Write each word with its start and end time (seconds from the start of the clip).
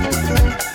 Música 0.00 0.73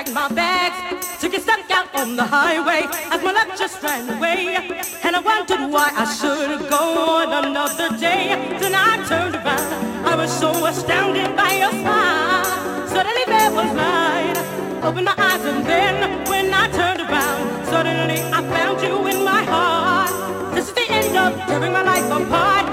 packed 0.00 0.14
my 0.14 0.34
bags, 0.34 1.20
took 1.20 1.34
a 1.34 1.40
step 1.40 1.70
out 1.70 1.94
on 1.94 2.16
the 2.16 2.24
highway 2.24 2.86
as 3.12 3.22
my 3.22 3.32
luck 3.32 3.48
just 3.58 3.82
ran 3.82 4.08
away. 4.16 4.56
And 5.04 5.14
I 5.14 5.20
wondered 5.20 5.70
why 5.70 5.90
I 5.94 6.04
should 6.18 6.48
have 6.48 6.70
gone 6.70 7.44
another 7.44 7.88
day. 7.98 8.28
Then 8.60 8.74
I 8.74 9.04
turned 9.06 9.34
around, 9.34 10.06
I 10.06 10.16
was 10.16 10.32
so 10.32 10.50
astounded 10.64 11.36
by 11.36 11.52
your 11.52 11.72
smile. 11.82 12.44
Suddenly 12.88 13.24
there 13.26 13.50
was 13.52 13.70
light, 13.76 14.36
opened 14.82 15.04
my 15.04 15.14
eyes 15.18 15.44
and 15.44 15.66
then 15.66 16.28
when 16.30 16.54
I 16.54 16.68
turned 16.68 17.00
around, 17.00 17.66
suddenly 17.66 18.20
I 18.22 18.40
found 18.54 18.80
you 18.80 19.06
in 19.06 19.22
my 19.22 19.42
heart. 19.44 20.54
This 20.54 20.68
is 20.68 20.74
the 20.74 20.86
end 20.90 21.14
of 21.16 21.36
tearing 21.46 21.72
my 21.72 21.82
life 21.82 22.10
apart. 22.10 22.66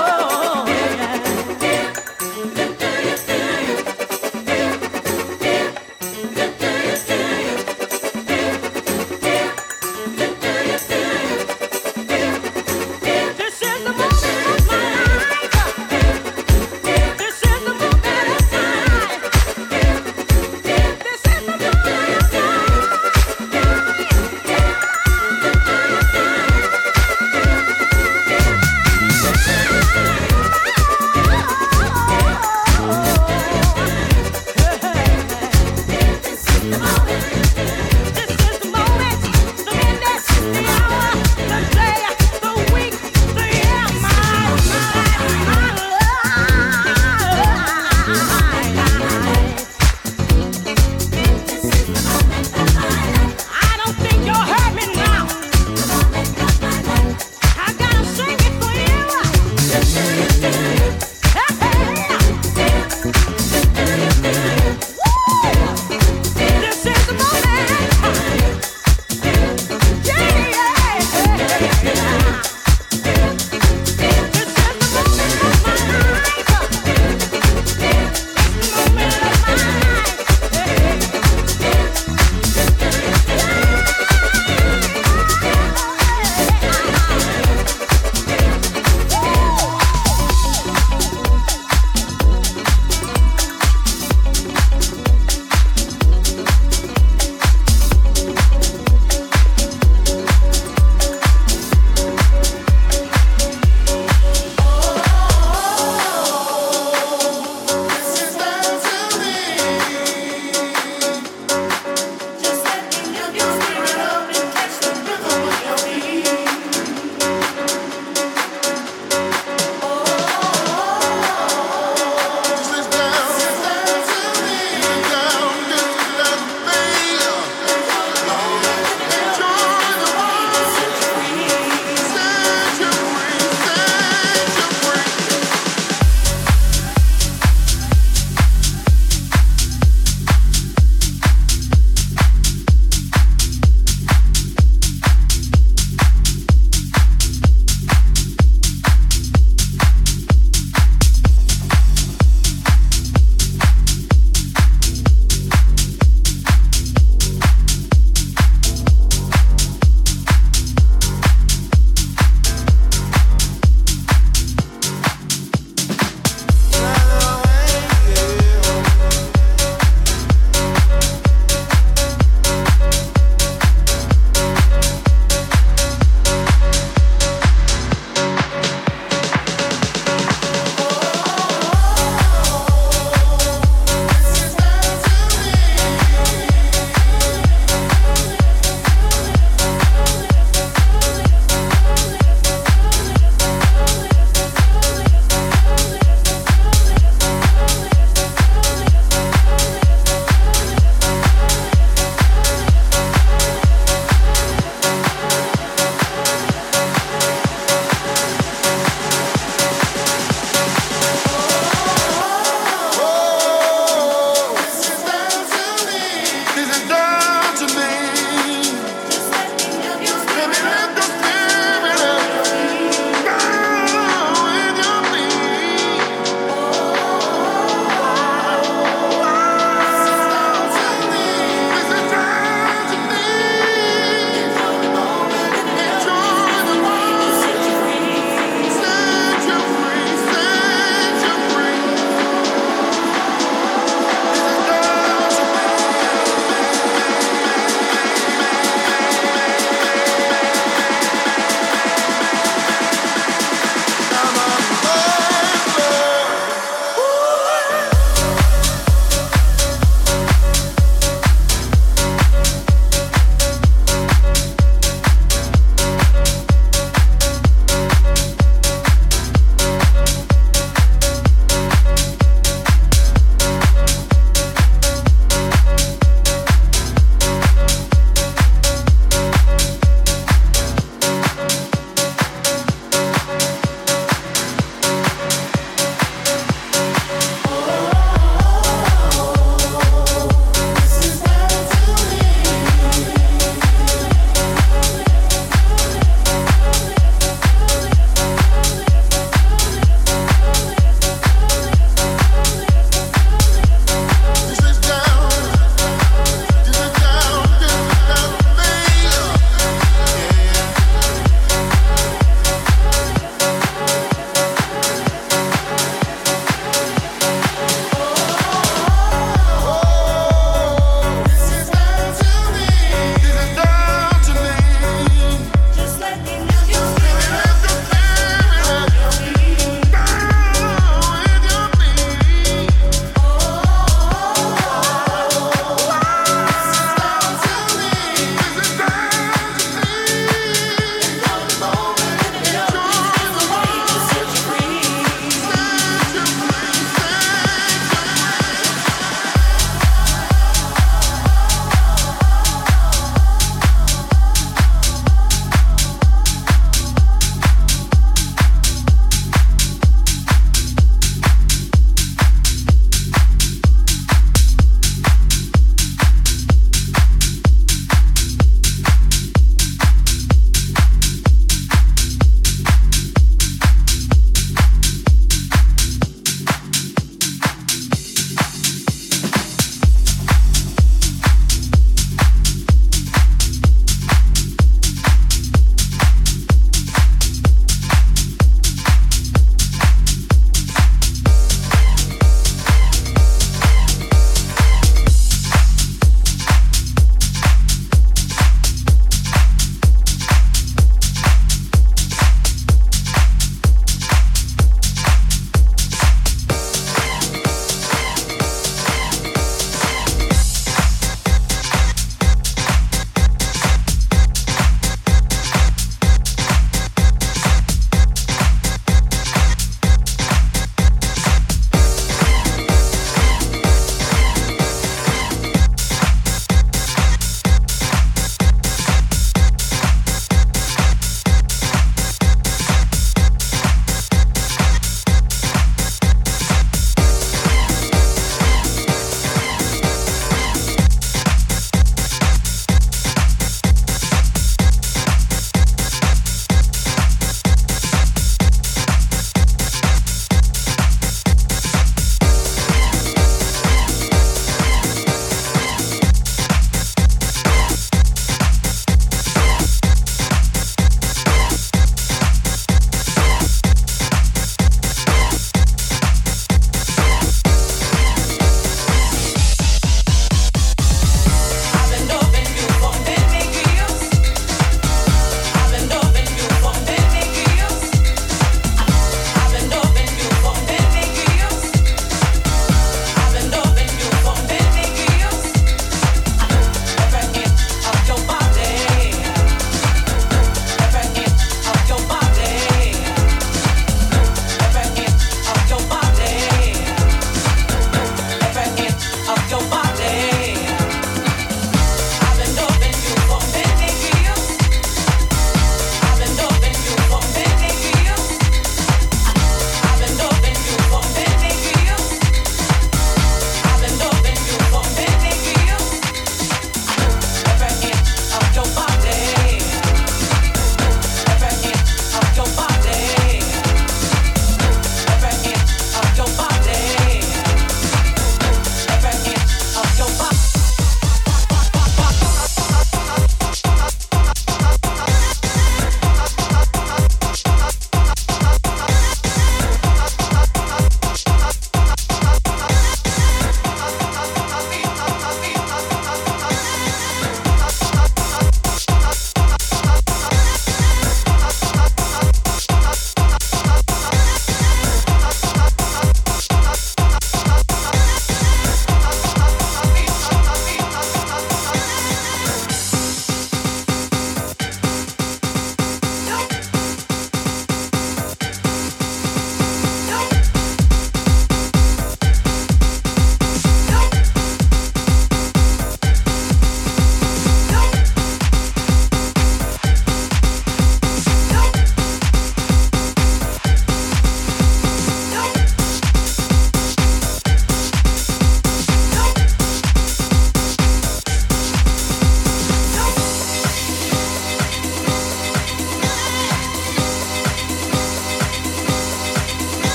Oh, 0.00 0.07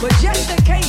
But 0.00 0.12
just 0.20 0.48
in 0.48 0.64
case. 0.64 0.87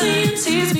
seems 0.00 0.46
he's 0.46 0.79